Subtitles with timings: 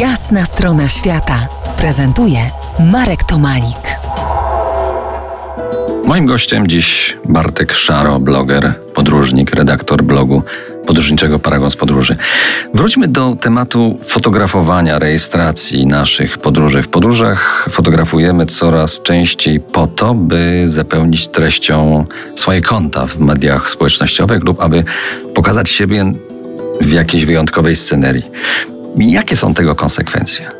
[0.00, 1.48] Jasna strona świata
[1.78, 2.38] prezentuje
[2.92, 3.98] Marek Tomalik.
[6.04, 10.42] Moim gościem dziś Bartek Szaro, bloger, podróżnik, redaktor blogu
[10.86, 12.16] podróżniczego Paragon z Podróży.
[12.74, 16.82] Wróćmy do tematu fotografowania, rejestracji naszych podróży.
[16.82, 24.44] W podróżach fotografujemy coraz częściej po to, by zapełnić treścią swoje konta w mediach społecznościowych
[24.44, 24.84] lub aby
[25.34, 26.12] pokazać siebie
[26.80, 28.24] w jakiejś wyjątkowej scenerii.
[28.96, 30.50] Jakie są tego konsekwencje?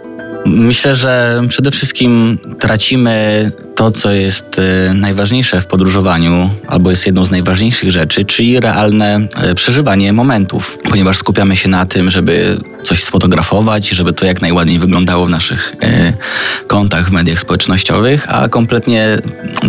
[0.46, 7.25] Myślę, że przede wszystkim tracimy to, co jest e, najważniejsze w podróżowaniu, albo jest jedną
[7.25, 13.04] z najważniejszych rzeczy, czyli realne e, przeżywanie momentów, ponieważ skupiamy się na tym, żeby coś
[13.04, 16.12] sfotografować, żeby to jak najładniej wyglądało w naszych e,
[16.66, 19.18] kontach w mediach społecznościowych, a kompletnie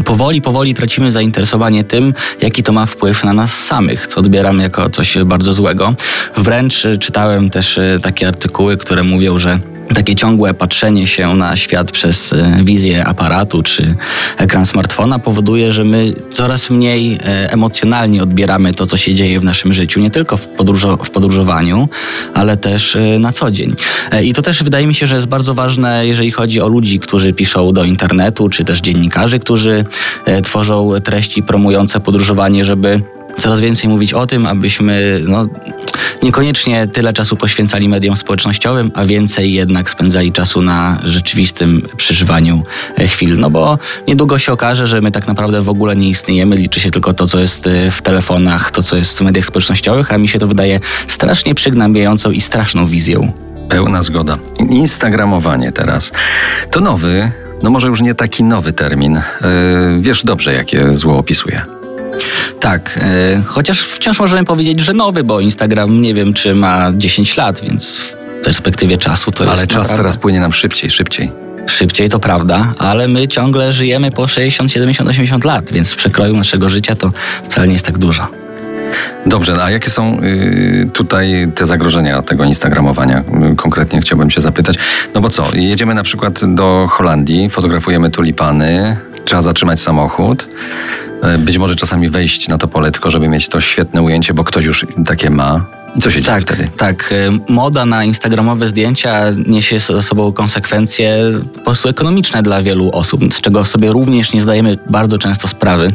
[0.05, 4.89] powoli, powoli tracimy zainteresowanie tym, jaki to ma wpływ na nas samych, co odbieramy jako
[4.89, 5.93] coś bardzo złego.
[6.37, 9.59] Wręcz czytałem też takie artykuły, które mówią, że
[9.95, 13.95] takie ciągłe patrzenie się na świat przez e, wizję aparatu czy
[14.37, 19.43] ekran smartfona powoduje, że my coraz mniej e, emocjonalnie odbieramy to, co się dzieje w
[19.43, 21.89] naszym życiu, nie tylko w, podróżo w podróżowaniu,
[22.33, 23.75] ale też e, na co dzień.
[24.23, 27.33] I to też wydaje mi się, że jest bardzo ważne, jeżeli chodzi o ludzi, którzy
[27.33, 29.85] piszą do internetu, czy też dziennikarzy, którzy
[30.43, 33.01] tworzą treści promujące podróżowanie, żeby
[33.37, 35.45] coraz więcej mówić o tym, abyśmy no,
[36.23, 42.63] niekoniecznie tyle czasu poświęcali mediom społecznościowym, a więcej jednak spędzali czasu na rzeczywistym przeżywaniu
[42.97, 43.37] e, chwil.
[43.37, 46.91] No bo niedługo się okaże, że my tak naprawdę w ogóle nie istniejemy, liczy się
[46.91, 50.27] tylko to, co jest e, w telefonach, to, co jest w mediach społecznościowych, a mi
[50.27, 53.31] się to wydaje strasznie przygnębiającą i straszną wizją.
[53.69, 54.37] Pełna zgoda.
[54.69, 56.11] Instagramowanie teraz.
[56.71, 57.31] To nowy,
[57.63, 59.13] no może już nie taki nowy termin.
[59.15, 61.77] Yy, wiesz dobrze, jakie zło opisuje.
[62.59, 67.37] Tak, e, chociaż wciąż możemy powiedzieć, że nowy, bo Instagram nie wiem, czy ma 10
[67.37, 69.59] lat, więc w perspektywie czasu to Ale jest.
[69.59, 69.97] Ale czas naprawdę...
[69.97, 71.31] teraz płynie nam szybciej, szybciej.
[71.67, 76.37] Szybciej to prawda, ale my ciągle żyjemy po 60, 70, 80 lat, więc w przekroju
[76.37, 77.11] naszego życia to
[77.43, 78.27] wcale nie jest tak dużo.
[79.25, 83.23] Dobrze, a jakie są y, tutaj te zagrożenia tego instagramowania?
[83.57, 84.75] Konkretnie chciałbym Cię zapytać.
[85.13, 90.49] No bo co, jedziemy na przykład do Holandii, fotografujemy tulipany, trzeba zatrzymać samochód,
[91.21, 94.43] e, być może czasami wejść na to pole, tylko żeby mieć to świetne ujęcie, bo
[94.43, 95.65] ktoś już takie ma.
[95.95, 96.77] I co się tak, dzieje wtedy?
[96.77, 101.17] Tak, e, moda na instagramowe zdjęcia niesie ze sobą konsekwencje
[101.53, 105.91] po prostu ekonomiczne dla wielu osób, z czego sobie również nie zdajemy bardzo często sprawy.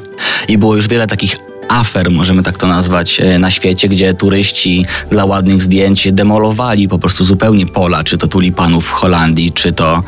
[0.49, 1.37] I było już wiele takich
[1.73, 6.99] afer, możemy tak to nazwać, e, na świecie, gdzie turyści dla ładnych zdjęć demolowali po
[6.99, 10.03] prostu zupełnie pola, czy to tulipanów w Holandii, czy to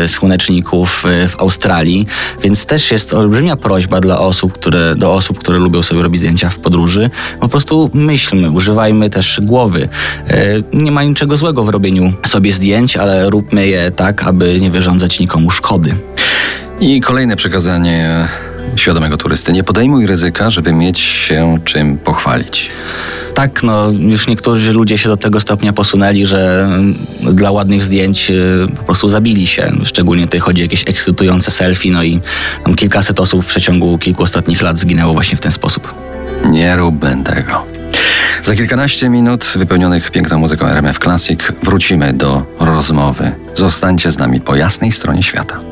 [0.00, 2.06] yy, słoneczników e, w Australii.
[2.42, 6.50] Więc też jest olbrzymia prośba dla osób, które, do osób, które lubią sobie robić zdjęcia
[6.50, 7.10] w podróży.
[7.40, 9.88] Po prostu myślmy, używajmy też głowy.
[10.28, 14.70] Yy, nie ma niczego złego w robieniu sobie zdjęć, ale róbmy je tak, aby nie
[14.70, 15.94] wyrządzać nikomu szkody.
[16.80, 18.28] I kolejne przekazanie
[18.76, 19.52] świadomego turysty.
[19.52, 22.70] Nie podejmuj ryzyka, żeby mieć się czym pochwalić.
[23.34, 26.68] Tak, no już niektórzy ludzie się do tego stopnia posunęli, że
[27.20, 29.72] dla ładnych zdjęć y, po prostu zabili się.
[29.84, 32.20] Szczególnie tutaj chodzi o jakieś ekscytujące selfie, no i
[32.64, 35.94] tam kilkaset osób w przeciągu kilku ostatnich lat zginęło właśnie w ten sposób.
[36.44, 37.66] Nie róbmy tego.
[38.42, 43.32] Za kilkanaście minut wypełnionych piękną muzyką RMF Classic wrócimy do rozmowy.
[43.54, 45.71] Zostańcie z nami po jasnej stronie świata.